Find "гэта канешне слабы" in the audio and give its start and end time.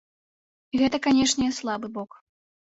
0.81-1.95